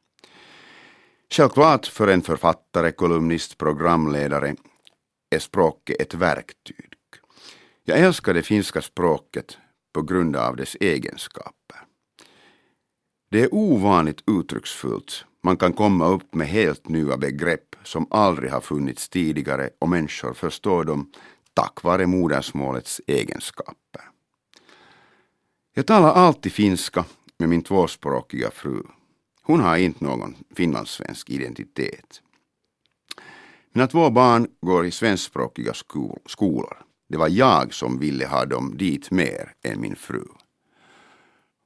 Självklart 1.31 1.85
för 1.85 2.07
en 2.07 2.21
författare, 2.21 2.91
kolumnist, 2.91 3.57
programledare 3.57 4.55
är 5.35 5.39
språket 5.39 6.01
ett 6.01 6.13
verktyg. 6.13 6.93
Jag 7.83 7.99
älskar 7.99 8.33
det 8.33 8.43
finska 8.43 8.81
språket 8.81 9.57
på 9.93 10.01
grund 10.01 10.35
av 10.35 10.55
dess 10.55 10.75
egenskaper. 10.79 11.79
Det 13.31 13.41
är 13.41 13.53
ovanligt 13.53 14.23
uttrycksfullt. 14.27 15.25
Man 15.45 15.57
kan 15.57 15.73
komma 15.73 16.07
upp 16.07 16.35
med 16.35 16.47
helt 16.47 16.89
nya 16.89 17.17
begrepp 17.17 17.75
som 17.83 18.07
aldrig 18.09 18.51
har 18.51 18.61
funnits 18.61 19.09
tidigare 19.09 19.69
och 19.79 19.89
människor 19.89 20.33
förstår 20.33 20.83
dem 20.83 21.11
tack 21.53 21.83
vare 21.83 22.07
modersmålets 22.07 23.01
egenskaper. 23.07 24.01
Jag 25.73 25.87
talar 25.87 26.13
alltid 26.13 26.51
finska 26.51 27.05
med 27.37 27.49
min 27.49 27.61
tvåspråkiga 27.61 28.51
fru. 28.51 28.83
Hon 29.41 29.59
har 29.59 29.77
inte 29.77 30.05
någon 30.05 30.35
finlandssvensk 30.55 31.29
identitet. 31.29 32.21
Mina 33.73 33.87
två 33.87 34.09
barn 34.09 34.47
går 34.61 34.85
i 34.85 34.91
svenskspråkiga 34.91 35.73
skolor. 36.25 36.77
Det 37.09 37.17
var 37.17 37.27
jag 37.27 37.73
som 37.73 37.99
ville 37.99 38.27
ha 38.27 38.45
dem 38.45 38.77
dit 38.77 39.11
mer 39.11 39.53
än 39.63 39.81
min 39.81 39.95
fru. 39.95 40.23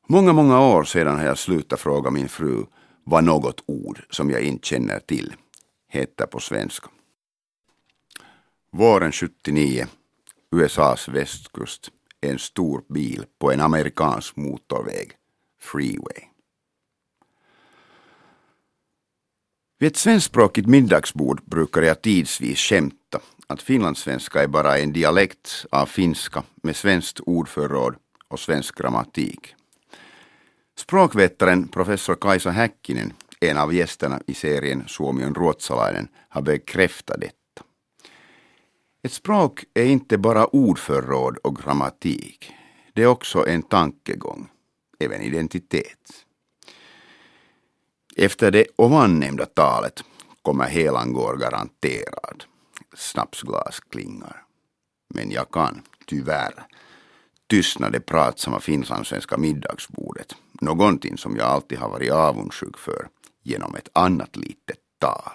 Många, 0.08 0.34
många 0.34 0.62
år 0.62 0.84
sedan 0.84 1.18
har 1.18 1.26
jag 1.26 1.38
slutat 1.38 1.80
fråga 1.80 2.10
min 2.10 2.30
fru 2.30 2.66
vad 3.10 3.24
något 3.24 3.64
ord 3.66 4.06
som 4.10 4.30
jag 4.30 4.42
inte 4.42 4.68
känner 4.68 5.00
till 5.00 5.36
heter 5.90 6.26
på 6.26 6.40
svenska. 6.40 6.90
Våren 8.72 9.12
79, 9.12 9.88
USAs 10.52 11.08
västkust, 11.08 11.90
en 12.22 12.40
stor 12.40 12.84
bil 12.90 13.26
på 13.40 13.52
en 13.52 13.62
amerikansk 13.62 14.36
motorväg, 14.36 15.12
freeway. 15.60 16.24
Vid 19.80 19.88
ett 19.88 19.98
svenskspråkigt 19.98 20.68
middagsbord 20.68 21.42
brukar 21.46 21.82
jag 21.82 22.02
tidsvis 22.02 22.60
skämta 22.60 23.20
att 23.48 23.62
finlandssvenska 23.62 24.44
är 24.44 24.48
bara 24.48 24.78
en 24.78 24.94
dialekt 24.94 25.66
av 25.72 25.86
finska 25.86 26.44
med 26.64 26.76
svenskt 26.76 27.20
ordförråd 27.20 27.96
och 28.28 28.40
svensk 28.40 28.78
grammatik. 28.78 29.57
Språkvetaren 30.80 31.68
professor 31.68 32.16
Kaisa 32.16 32.52
Häkkinen, 32.52 33.14
en 33.40 33.58
av 33.58 33.74
gästerna 33.74 34.20
i 34.28 34.34
serien 34.34 34.84
Suomi 34.88 35.26
on 35.26 35.36
ruotsalainen, 35.36 36.08
har 36.30 36.42
bekräftat 36.42 37.22
detta. 37.22 37.64
Ett 39.04 39.14
språk 39.14 39.64
är 39.74 39.86
inte 39.86 40.18
bara 40.18 40.46
ordförråd 40.46 41.38
och 41.38 41.58
grammatik. 41.58 42.52
Det 42.94 43.04
är 43.04 43.08
också 43.08 43.48
en 43.48 43.64
tankegång, 43.64 44.50
även 45.00 45.22
identitet. 45.22 46.26
Efter 48.16 48.52
det 48.52 48.66
ovannämnda 48.76 49.46
talet 49.46 50.04
kommer 50.42 50.66
Helangård 50.66 51.40
garanterad. 51.40 52.44
Snapsglas 52.96 53.80
klingar. 53.80 54.44
Men 55.14 55.32
jag 55.32 55.52
kan, 55.52 55.82
tyvärr, 56.06 56.54
tystna 57.48 57.90
det 57.90 58.00
pratsamma 58.00 58.60
finlandssvenska 58.60 59.38
middagsbordet. 59.38 60.36
Någonting 60.62 61.18
som 61.18 61.36
jag 61.36 61.46
alltid 61.46 61.78
har 61.78 61.90
varit 61.90 62.12
avundsjuk 62.12 62.78
för 62.78 63.08
genom 63.44 63.76
ett 63.76 63.90
annat 63.94 64.36
litet 64.36 64.78
tal. 65.00 65.32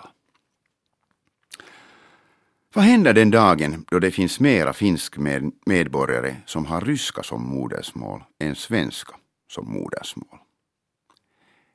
Vad 2.75 2.85
händer 2.85 3.13
den 3.13 3.31
dagen 3.31 3.85
då 3.91 3.99
det 3.99 4.11
finns 4.11 4.41
mera 4.41 4.73
finsk 4.73 5.17
med 5.17 5.53
medborgare 5.67 6.37
som 6.47 6.67
har 6.67 6.81
ryska 6.81 7.23
som 7.23 7.43
modersmål 7.49 8.25
än 8.39 8.55
svenska 8.55 9.15
som 9.49 9.73
modersmål? 9.73 10.39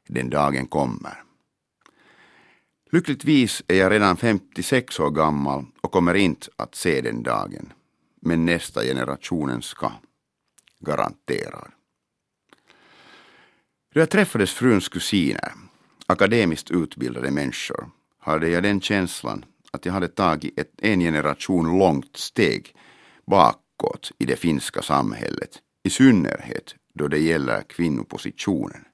Den 0.07 0.29
dagen 0.29 0.67
kommer. 0.67 1.23
Lyckligtvis 2.91 3.63
är 3.67 3.75
jag 3.75 3.91
redan 3.91 4.17
56 4.17 4.99
år 4.99 5.09
gammal 5.09 5.65
och 5.81 5.91
kommer 5.91 6.13
inte 6.13 6.47
att 6.55 6.75
se 6.75 7.01
den 7.01 7.23
dagen. 7.23 7.73
Men 8.21 8.45
nästa 8.45 8.83
generationen 8.83 9.61
ska. 9.61 9.91
Garanterad. 10.79 11.71
Då 13.97 14.01
jag 14.01 14.09
träffades 14.09 14.51
fruns 14.51 14.89
kusiner, 14.89 15.53
akademiskt 16.07 16.71
utbildade 16.71 17.31
människor, 17.31 17.89
hade 18.19 18.49
jag 18.49 18.63
den 18.63 18.81
känslan 18.81 19.45
att 19.71 19.85
jag 19.85 19.93
hade 19.93 20.07
tagit 20.07 20.59
ett 20.59 20.71
en 20.81 20.99
generation 20.99 21.79
långt 21.79 22.17
steg 22.17 22.75
bakåt 23.25 24.11
i 24.19 24.25
det 24.25 24.35
finska 24.35 24.81
samhället, 24.81 25.49
i 25.83 25.89
synnerhet 25.89 26.75
då 26.93 27.07
det 27.07 27.19
gäller 27.19 27.61
kvinnopositionen. 27.61 28.85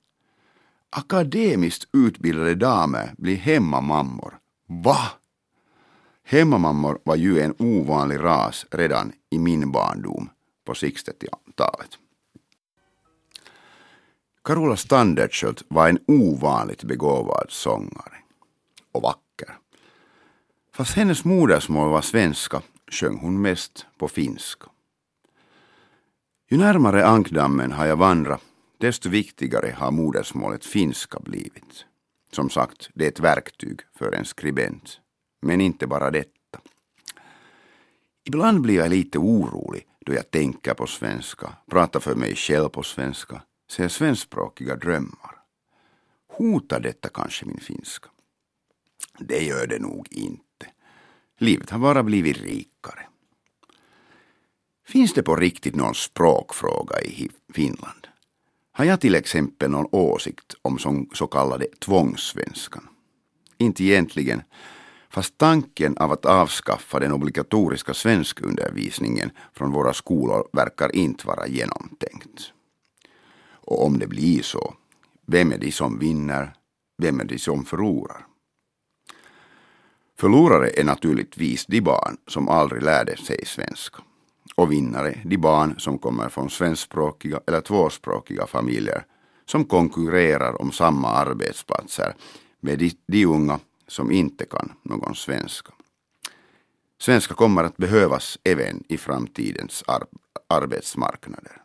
Akademiskt 0.90 1.88
utbildade 1.94 2.56
damer 2.56 3.14
blir 3.18 3.36
hemmamammor. 3.36 4.38
Va? 4.68 5.12
Hemmamammor 6.24 7.00
var 7.04 7.16
ju 7.16 7.40
en 7.40 7.56
ovanlig 7.60 8.20
ras 8.20 8.66
redan 8.72 9.12
i 9.32 9.40
min 9.40 9.72
barndom 9.72 10.30
på 10.66 10.74
60-talet. 10.74 11.98
Carola 14.44 14.76
Standertsköld 14.76 15.62
var 15.68 15.90
en 15.90 16.00
ovanligt 16.08 16.84
begåvad 16.84 17.46
sångare 17.50 18.18
och 18.92 19.02
vacker. 19.02 19.58
Fast 20.74 20.96
hennes 20.96 21.26
modersmål 21.26 21.90
var 21.90 22.02
svenska 22.02 22.62
sjöng 22.92 23.18
hon 23.18 23.42
mest 23.42 23.86
på 23.98 24.08
finska. 24.08 24.66
Ju 26.50 26.58
närmare 26.58 27.06
ankdammen 27.06 27.72
har 27.72 27.86
jag 27.86 27.96
vandrat 27.96 28.42
desto 28.78 29.10
viktigare 29.10 29.76
har 29.78 29.92
modersmålet 29.92 30.66
finska 30.66 31.20
blivit. 31.20 31.86
Som 32.32 32.50
sagt, 32.50 32.90
det 32.94 33.06
är 33.06 33.10
ett 33.10 33.20
verktyg 33.20 33.80
för 33.98 34.12
en 34.12 34.26
skribent. 34.26 35.00
Men 35.42 35.62
inte 35.62 35.88
bara 35.88 36.12
detta. 36.12 36.60
Ibland 38.26 38.62
blir 38.62 38.76
jag 38.76 38.90
lite 38.90 39.18
orolig 39.20 39.88
då 40.06 40.14
jag 40.14 40.32
tänker 40.32 40.74
på 40.74 40.88
svenska, 40.88 41.50
pratar 41.70 42.00
för 42.00 42.16
mig 42.16 42.36
själv 42.36 42.70
på 42.70 42.84
svenska, 42.84 43.42
ser 43.74 43.88
svenskspråkiga 43.88 44.76
drömmar. 44.76 45.36
Hotar 46.38 46.80
detta 46.80 47.10
kanske 47.10 47.46
min 47.46 47.60
finska? 47.60 48.10
Det 49.20 49.40
gör 49.40 49.68
det 49.68 49.80
nog 49.80 50.08
inte. 50.12 50.66
Livet 51.40 51.70
har 51.70 51.80
bara 51.80 52.04
blivit 52.04 52.38
rikare. 52.38 53.08
Finns 54.88 55.14
det 55.14 55.24
på 55.24 55.36
riktigt 55.36 55.76
någon 55.76 55.96
språkfråga 55.96 57.02
i 57.02 57.30
Finland? 57.54 58.08
Har 58.72 58.86
jag 58.86 59.02
till 59.02 59.16
exempel 59.16 59.70
någon 59.70 59.90
åsikt 59.92 60.56
om 60.62 60.80
som 60.80 61.10
så 61.14 61.28
kallade 61.28 61.66
tvångssvenskan? 61.80 62.88
Inte 63.58 63.84
egentligen, 63.84 64.42
fast 65.10 65.38
tanken 65.38 65.98
av 65.98 66.12
att 66.12 66.26
avskaffa 66.26 67.00
den 67.00 67.12
obligatoriska 67.12 67.94
svenskundervisningen 67.94 69.32
från 69.54 69.72
våra 69.72 69.94
skolor 69.94 70.50
verkar 70.54 70.96
inte 70.96 71.28
vara 71.28 71.48
genomtänkt. 71.48 72.54
Och 73.74 73.86
om 73.86 74.00
det 74.00 74.08
blir 74.08 74.42
så, 74.42 74.74
vem 75.26 75.52
är 75.52 75.58
det 75.58 75.72
som 75.72 76.00
vinner, 76.00 76.54
vem 76.98 77.20
är 77.20 77.24
det 77.24 77.40
som 77.40 77.66
förlorar? 77.66 78.26
Förlorare 80.20 80.70
är 80.70 80.84
naturligtvis 80.84 81.66
de 81.66 81.82
barn 81.82 82.18
som 82.28 82.50
aldrig 82.50 82.84
lärde 82.84 83.18
sig 83.18 83.46
svenska 83.46 84.04
och 84.56 84.72
vinnare 84.72 85.20
de 85.26 85.38
barn 85.38 85.76
som 85.80 85.98
kommer 85.98 86.30
från 86.30 86.50
svenskspråkiga 86.50 87.40
eller 87.48 87.62
tvåspråkiga 87.62 88.48
familjer 88.48 89.06
som 89.46 89.66
konkurrerar 89.66 90.62
om 90.62 90.72
samma 90.72 91.08
arbetsplatser 91.08 92.16
med 92.60 92.80
de, 92.80 92.92
de 93.06 93.26
unga 93.26 93.60
som 93.88 94.12
inte 94.12 94.46
kan 94.46 94.72
någon 94.84 95.16
svenska. 95.16 95.74
Svenska 97.00 97.34
kommer 97.34 97.64
att 97.64 97.78
behövas 97.78 98.40
även 98.44 98.84
i 98.90 98.98
framtidens 98.98 99.84
ar 99.88 100.04
arbetsmarknader. 100.50 101.63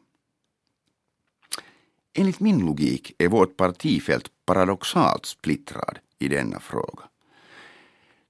Enligt 2.19 2.41
min 2.41 2.59
logik 2.59 3.15
är 3.19 3.29
vårt 3.29 3.57
partifält 3.57 4.31
paradoxalt 4.47 5.27
splittrad 5.27 5.99
i 6.19 6.29
denna 6.29 6.61
fråga. 6.61 7.03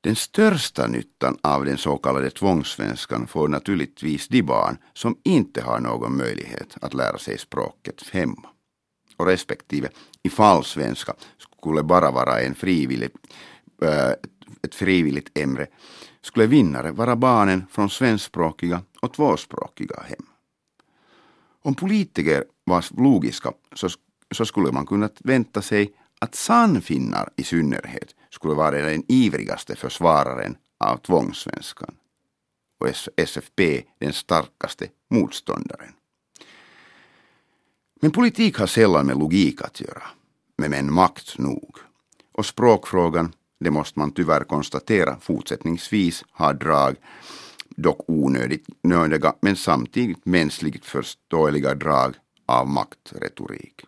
Den 0.01 0.17
största 0.17 0.87
nyttan 0.87 1.39
av 1.43 1.65
den 1.65 1.79
så 1.79 1.97
kallade 1.97 2.31
tvångssvenskan 2.31 3.27
får 3.27 3.49
naturligtvis 3.49 4.29
de 4.29 4.43
barn 4.43 4.79
som 4.95 5.17
inte 5.25 5.63
har 5.63 5.81
någon 5.81 6.17
möjlighet 6.17 6.77
att 6.81 6.95
lära 6.95 7.19
sig 7.19 7.39
språket 7.39 8.09
hemma. 8.11 8.49
Och 9.17 9.27
respektive 9.27 9.89
ifall 10.23 10.65
svenska 10.65 11.15
skulle 11.59 11.83
bara 11.83 12.11
vara 12.11 12.41
en 12.41 12.55
frivillig, 12.55 13.11
äh, 13.83 14.11
ett 14.63 14.75
frivilligt 14.75 15.39
ämne 15.39 15.67
skulle 16.21 16.47
vinnare 16.47 16.91
vara 16.91 17.17
barnen 17.17 17.67
från 17.71 17.91
svenskspråkiga 17.91 18.83
och 19.03 19.13
tvåspråkiga 19.13 20.03
hem. 20.03 20.27
Om 21.63 21.75
politiker 21.75 22.45
var 22.69 22.85
logiska 23.03 23.53
så, 23.75 23.89
så 24.31 24.45
skulle 24.45 24.73
man 24.73 24.87
kunna 24.87 25.09
vänta 25.19 25.63
sig 25.63 25.93
att 26.19 26.35
sannfinnar 26.35 27.31
i 27.37 27.45
synnerhet 27.45 28.15
skulle 28.31 28.55
vara 28.55 28.71
den 28.71 29.05
ivrigaste 29.09 29.77
försvararen 29.77 30.57
av 30.79 30.97
tvångssvenskan 30.97 31.95
och 32.81 32.89
SFP 33.17 33.83
den 33.99 34.13
starkaste 34.13 34.89
motståndaren. 35.11 35.93
Men 38.01 38.11
politik 38.11 38.59
har 38.59 38.67
sällan 38.67 39.07
med 39.07 39.19
logik 39.19 39.63
att 39.63 39.81
göra, 39.81 40.03
men 40.59 40.71
med 40.71 40.85
makt 40.85 41.39
nog. 41.39 41.77
Och 42.33 42.47
språkfrågan, 42.47 43.33
det 43.61 43.71
måste 43.71 43.99
man 43.99 44.13
tyvärr 44.13 44.45
konstatera 44.45 45.17
fortsättningsvis, 45.21 46.25
har 46.31 46.55
drag, 46.55 46.97
dock 47.69 48.01
onödigt 48.07 48.67
nödiga 48.83 49.35
men 49.41 49.57
samtidigt 49.57 50.27
mänskligt 50.27 50.85
förståeliga 50.85 51.75
drag 51.75 52.15
av 52.49 52.69
maktretorik. 52.69 53.85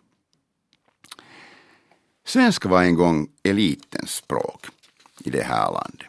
Svenska 2.25 2.69
var 2.69 2.83
en 2.83 2.95
gång 2.95 3.27
elitens 3.43 4.11
språk 4.11 4.67
i 5.19 5.29
det 5.29 5.43
här 5.43 5.71
landet. 5.71 6.07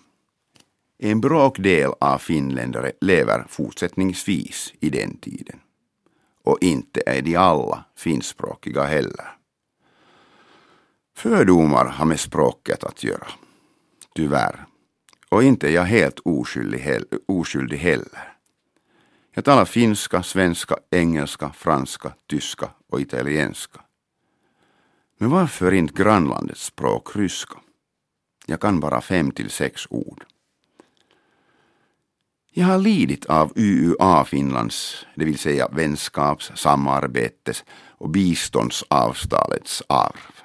En 0.98 1.20
bråkdel 1.20 1.90
av 2.00 2.18
finländare 2.18 2.92
lever 3.00 3.46
fortsättningsvis 3.48 4.72
i 4.80 4.90
den 4.90 5.16
tiden. 5.16 5.60
Och 6.44 6.58
inte 6.60 7.02
är 7.06 7.22
de 7.22 7.36
alla 7.36 7.84
finskspråkiga 7.96 8.84
heller. 8.84 9.36
Fördomar 11.16 11.84
har 11.84 12.04
med 12.04 12.20
språket 12.20 12.84
att 12.84 13.04
göra. 13.04 13.28
Tyvärr. 14.14 14.66
Och 15.28 15.42
inte 15.42 15.68
är 15.68 15.72
jag 15.72 15.84
helt 15.84 16.18
oskyldig, 16.18 17.00
oskyldig 17.26 17.78
heller. 17.78 18.32
Jag 19.35 19.45
talar 19.45 19.64
finska, 19.64 20.23
svenska, 20.23 20.77
engelska, 20.90 21.53
franska, 21.53 22.12
tyska 22.27 22.71
och 22.88 23.01
italienska. 23.01 23.81
Men 25.18 25.31
varför 25.31 25.73
inte 25.73 26.03
grannlandets 26.03 26.64
språk 26.64 27.16
ryska? 27.16 27.59
Jag 28.47 28.61
kan 28.61 28.81
bara 28.81 29.01
fem 29.01 29.31
till 29.31 29.51
sex 29.51 29.87
ord. 29.90 30.25
Jag 32.55 32.66
har 32.66 32.79
lidit 32.79 33.27
av 33.27 33.53
UUA-Finlands, 33.57 35.07
det 35.14 35.25
vill 35.25 35.38
säga 35.38 35.68
vänskaps-, 35.68 36.53
samarbetes 36.57 37.64
och 37.88 38.09
biståndsavstalets 38.09 39.83
arv. 39.87 40.42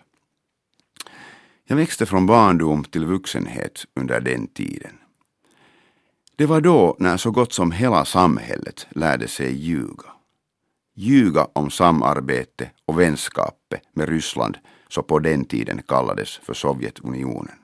Jag 1.65 1.75
växte 1.75 2.05
från 2.05 2.25
barndom 2.25 2.83
till 2.83 3.05
vuxenhet 3.05 3.85
under 3.95 4.21
den 4.21 4.47
tiden. 4.47 4.97
Det 6.37 6.45
var 6.45 6.61
då 6.61 6.95
när 6.99 7.17
så 7.17 7.31
gott 7.31 7.53
som 7.53 7.71
hela 7.71 8.05
samhället 8.05 8.87
lärde 8.89 9.27
sig 9.27 9.55
ljuga. 9.55 10.11
Ljuga 10.95 11.47
om 11.53 11.69
samarbete 11.69 12.71
och 12.85 12.99
vänskapet 12.99 13.81
med 13.93 14.09
Ryssland 14.09 14.57
som 14.87 15.03
på 15.03 15.19
den 15.19 15.45
tiden 15.45 15.81
kallades 15.87 16.37
för 16.37 16.53
Sovjetunionen. 16.53 17.55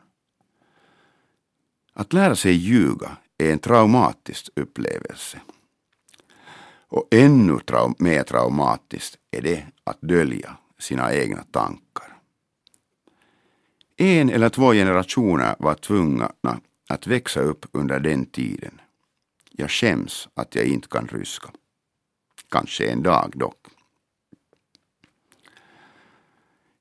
Att 1.93 2.13
lära 2.13 2.35
sig 2.35 2.51
ljuga 2.51 3.17
är 3.37 3.51
en 3.51 3.59
traumatisk 3.59 4.49
upplevelse. 4.55 5.41
Och 6.87 7.07
ännu 7.11 7.59
trau 7.59 7.93
mer 7.99 8.23
traumatiskt 8.23 9.17
är 9.31 9.41
det 9.41 9.65
att 9.83 10.01
dölja 10.01 10.57
sina 10.79 11.13
egna 11.13 11.43
tankar. 11.51 12.17
En 13.97 14.29
eller 14.29 14.49
två 14.49 14.71
generationer 14.73 15.55
var 15.59 15.75
tvungna 15.75 16.31
att 16.89 17.07
växa 17.07 17.39
upp 17.39 17.65
under 17.71 17.99
den 17.99 18.25
tiden. 18.25 18.81
Jag 19.51 19.71
skäms 19.71 20.27
att 20.33 20.55
jag 20.55 20.65
inte 20.65 20.87
kan 20.87 21.07
ryska. 21.07 21.49
Kanske 22.49 22.87
en 22.87 23.03
dag 23.03 23.31
dock. 23.35 23.67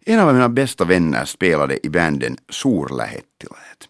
En 0.04 0.20
av 0.20 0.34
mina 0.34 0.48
bästa 0.48 0.84
vänner 0.84 1.24
spelade 1.24 1.86
i 1.86 1.90
banden 1.90 2.36
Suurlähettiläet. 2.48 3.88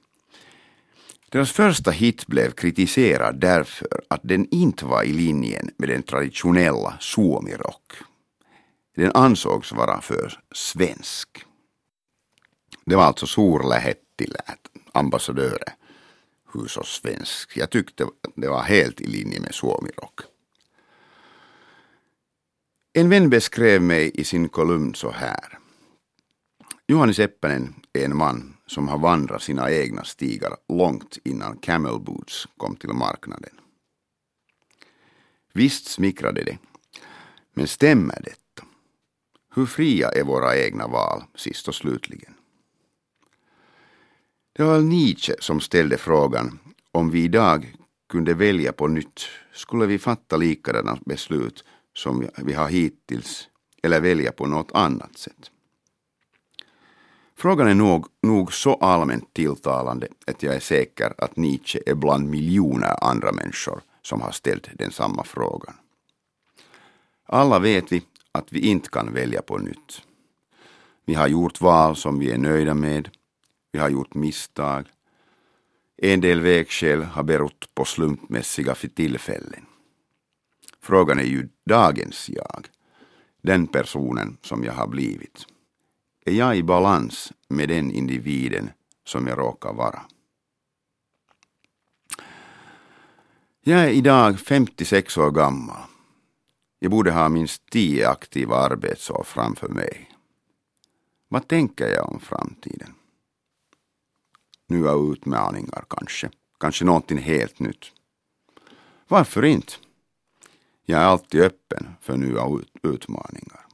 Deras 1.29 1.53
första 1.53 1.90
hit 1.90 2.27
blev 2.27 2.51
kritiserad 2.51 3.40
därför 3.40 3.88
att 4.09 4.20
den 4.22 4.46
inte 4.51 4.85
var 4.85 5.03
i 5.03 5.12
linjen 5.12 5.70
med 5.77 5.88
den 5.88 6.03
traditionella 6.03 6.96
suomirock. 7.01 7.92
Den 8.96 9.12
ansågs 9.14 9.72
vara 9.72 10.01
för 10.01 10.38
svensk. 10.55 11.44
Det 12.85 12.96
var 12.96 13.05
alltså 13.05 13.27
Suurlähettiläät, 13.27 14.68
ambassadörer, 14.92 15.75
hushållssvensk. 16.55 17.57
Jag 17.57 17.71
tyckte 17.71 18.07
det 18.35 18.49
var 18.49 18.62
helt 18.62 19.01
i 19.01 19.07
linje 19.07 19.41
med 19.41 19.55
suomirock. 19.55 20.21
En 22.93 23.09
vän 23.09 23.31
beskrev 23.31 23.83
mig 23.83 24.11
i 24.15 24.25
sin 24.25 24.49
kolumn 24.49 24.95
så 24.95 25.11
här. 25.11 25.59
Johannes 26.87 27.17
Seppänen 27.17 27.75
är 27.93 28.05
en 28.05 28.17
man 28.17 28.57
som 28.67 28.88
har 28.88 28.99
vandrat 28.99 29.43
sina 29.43 29.71
egna 29.71 30.05
stigar 30.05 30.57
långt 30.69 31.19
innan 31.25 31.57
camel 31.57 32.01
boots 32.01 32.49
kom 32.57 32.77
till 32.77 32.93
marknaden. 32.93 33.53
Visst 35.55 35.87
smickrade 35.87 36.45
det, 36.45 36.59
men 37.55 37.69
stämmer 37.69 38.21
detta? 38.25 38.67
Hur 39.55 39.67
fria 39.67 40.09
är 40.09 40.25
våra 40.25 40.57
egna 40.57 40.87
val 40.87 41.25
sist 41.35 41.69
och 41.69 41.75
slutligen? 41.75 42.35
Det 44.53 44.62
var 44.62 44.81
Nietzsche 44.81 45.35
som 45.41 45.61
ställde 45.61 45.99
frågan 45.99 46.59
om 46.93 47.11
vi 47.11 47.25
idag 47.25 47.75
kunde 48.09 48.35
välja 48.35 48.73
på 48.73 48.88
nytt, 48.88 49.21
skulle 49.53 49.87
vi 49.87 49.99
fatta 49.99 50.37
likadana 50.37 50.99
beslut 51.07 51.65
som 51.95 52.29
vi 52.37 52.53
har 52.53 52.69
hittills 52.69 53.49
eller 53.83 54.01
välja 54.01 54.33
på 54.33 54.47
något 54.47 54.73
annat 54.73 55.19
sätt? 55.19 55.51
Frågan 57.37 57.69
är 57.69 57.75
nog, 57.75 58.07
nog 58.23 58.53
så 58.53 58.75
allmänt 58.75 59.35
tilltalande 59.35 60.09
att 60.27 60.43
jag 60.43 60.55
är 60.55 60.61
säker 60.61 61.15
att 61.19 61.37
Nietzsche 61.37 61.81
är 61.87 61.95
bland 61.95 62.29
miljoner 62.29 63.05
andra 63.05 63.33
människor 63.33 63.81
som 64.03 64.21
har 64.21 64.31
ställt 64.31 64.69
den 64.79 64.91
samma 64.91 65.25
frågan. 65.25 65.75
Alla 67.27 67.59
vet 67.59 67.93
vi 67.93 68.03
att 68.33 68.53
vi 68.53 68.61
inte 68.61 68.88
kan 68.88 69.15
välja 69.15 69.43
på 69.43 69.59
nytt. 69.59 70.03
Vi 71.05 71.15
har 71.15 71.29
gjort 71.29 71.61
val 71.61 71.97
som 71.97 72.19
vi 72.19 72.31
är 72.31 72.38
nöjda 72.38 72.75
med. 72.75 73.11
Vi 73.72 73.78
har 73.78 73.88
gjort 73.88 74.14
misstag. 74.14 74.87
En 75.96 76.20
del 76.20 76.40
vägskäl 76.40 77.02
har 77.02 77.22
berott 77.22 77.74
på 77.74 77.85
slumpmässiga 77.85 78.74
tillfällen. 78.74 79.66
Frågan 80.80 81.18
är 81.18 81.24
ju 81.24 81.48
dagens 81.64 82.28
jag, 82.28 82.68
den 83.42 83.66
personen 83.66 84.37
som 84.42 84.64
jag 84.64 84.72
har 84.72 84.87
blivit. 84.87 85.46
Är 86.24 86.32
jag 86.32 86.56
i 86.56 86.62
balans 86.62 87.32
med 87.48 87.68
den 87.68 87.90
individen 87.90 88.70
som 89.04 89.26
jag 89.26 89.38
råkar 89.38 89.72
vara? 89.72 90.02
Jag 93.61 93.80
är 93.80 93.88
idag 93.88 94.40
56 94.40 95.18
år 95.18 95.30
gammal. 95.30 95.82
Jag 96.78 96.90
borde 96.90 97.12
ha 97.12 97.28
minst 97.28 97.70
10 97.70 98.08
aktiva 98.08 98.56
arbetsår 98.56 99.22
framför 99.26 99.68
mig. 99.68 100.11
Vad 101.28 101.48
tänker 101.48 101.88
jag 101.88 102.08
om 102.08 102.20
framtiden? 102.20 102.94
Nya 104.72 105.12
utmaningar 105.12 105.85
kanske. 105.88 106.30
Kanske 106.61 106.85
någonting 106.85 107.18
helt 107.18 107.58
nytt. 107.58 107.92
Varför 109.08 109.44
inte? 109.44 109.72
Jag 110.85 111.00
är 111.00 111.04
alltid 111.04 111.40
öppen 111.40 111.94
för 112.00 112.16
nya 112.16 112.42
utmaningar. 112.82 113.66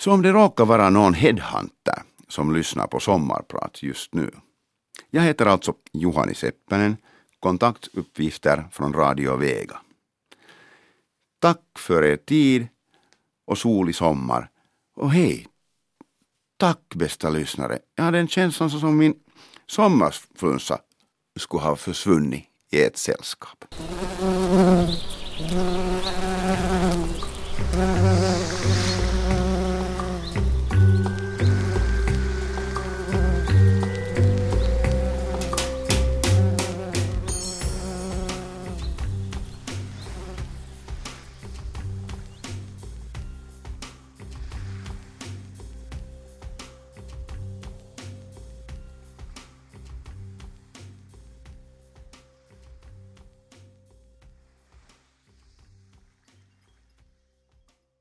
Så 0.00 0.12
om 0.12 0.22
det 0.22 0.32
råkar 0.32 0.64
vara 0.64 0.90
någon 0.90 1.14
headhunter 1.14 2.02
som 2.28 2.54
lyssnar 2.54 2.86
på 2.86 3.00
sommarprat 3.00 3.82
just 3.82 4.14
nu. 4.14 4.30
Jag 5.10 5.22
heter 5.22 5.46
alltså 5.46 5.74
Juhani 5.92 6.34
Seppänen, 6.34 6.96
kontaktuppgifter 7.40 8.64
från 8.72 8.92
Radio 8.92 9.36
Vega. 9.36 9.80
Tack 11.38 11.60
för 11.78 12.04
er 12.04 12.16
tid 12.16 12.68
och 13.46 13.58
solig 13.58 13.94
sommar. 13.94 14.50
Och 14.94 15.10
hej, 15.10 15.46
tack 16.62 16.94
bästa 16.94 17.30
lyssnare. 17.30 17.78
Jag 17.96 18.04
hade 18.04 18.18
en 18.18 18.28
känsla 18.28 18.68
som 18.68 18.98
min 18.98 19.14
sommarflunsa 19.66 20.78
skulle 21.40 21.62
ha 21.62 21.76
försvunnit 21.76 22.44
i 22.72 22.82
ett 22.82 22.96
sällskap. 22.96 23.64